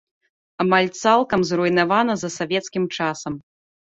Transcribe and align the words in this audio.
Амаль 0.63 0.87
цалкам 1.01 1.43
зруйнавана 1.49 2.13
за 2.21 2.29
савецкім 2.37 2.89
часам. 2.97 3.33